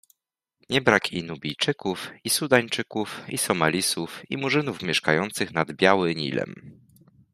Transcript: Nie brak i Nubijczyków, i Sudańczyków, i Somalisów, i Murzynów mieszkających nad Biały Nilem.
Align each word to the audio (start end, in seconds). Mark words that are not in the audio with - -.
Nie 0.69 0.81
brak 0.81 1.13
i 1.13 1.23
Nubijczyków, 1.23 2.09
i 2.23 2.29
Sudańczyków, 2.29 3.21
i 3.29 3.37
Somalisów, 3.37 4.23
i 4.31 4.37
Murzynów 4.37 4.81
mieszkających 4.81 5.51
nad 5.53 5.71
Biały 5.73 6.15
Nilem. 6.15 6.79